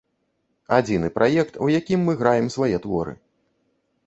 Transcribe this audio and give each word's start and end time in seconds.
Адзіны 0.77 1.11
праект, 1.17 1.59
у 1.67 1.69
якім 1.79 1.99
мы 2.09 2.17
граем 2.23 2.47
свае 2.57 2.73
творы. 2.89 3.13